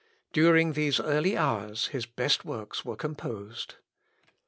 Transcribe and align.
During 0.33 0.73
these 0.73 0.99
early 0.99 1.37
hours 1.37 1.89
his 1.89 2.07
best 2.07 2.43
works 2.43 2.83
were 2.83 2.95
composed. 2.95 3.75